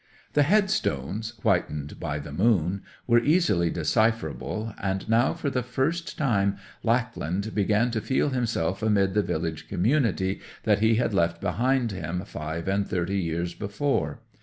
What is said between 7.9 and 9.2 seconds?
to feel himself amid